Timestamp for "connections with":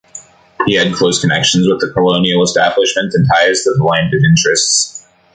1.21-1.79